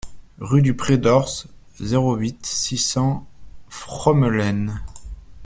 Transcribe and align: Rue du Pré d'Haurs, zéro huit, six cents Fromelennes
Rue 0.39 0.63
du 0.63 0.75
Pré 0.75 0.97
d'Haurs, 0.97 1.45
zéro 1.79 2.15
huit, 2.15 2.43
six 2.43 2.79
cents 2.79 3.27
Fromelennes 3.69 4.81